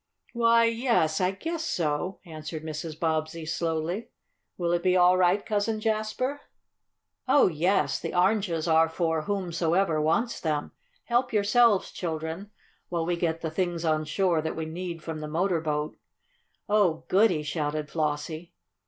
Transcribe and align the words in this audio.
"Why, 0.33 0.65
yes, 0.65 1.21
I 1.21 1.29
guess 1.29 1.63
so," 1.63 2.21
answered 2.25 2.63
Mrs. 2.63 2.99
Bobbsey 2.99 3.45
slowly. 3.45 4.09
"Will 4.57 4.71
it 4.71 4.81
be 4.81 4.97
all 4.97 5.15
right, 5.15 5.45
Cousin 5.45 5.79
Jasper?" 5.79 6.41
"Oh, 7.27 7.47
yes, 7.49 7.99
the 7.99 8.15
oranges 8.15 8.67
are 8.67 8.89
for 8.89 9.21
whomsoever 9.21 10.01
wants 10.01 10.39
them. 10.41 10.71
Help 11.03 11.31
yourselves, 11.31 11.91
children, 11.91 12.49
while 12.89 13.05
we 13.05 13.15
get 13.15 13.41
the 13.41 13.51
things 13.51 13.85
on 13.85 14.05
shore 14.05 14.41
that 14.41 14.55
we 14.55 14.65
need 14.65 15.03
from 15.03 15.19
the 15.19 15.27
motor 15.27 15.61
boat." 15.61 15.99
"Oh, 16.67 17.03
goody!" 17.07 17.43
shouted 17.43 17.87
Flossie. 17.91 18.53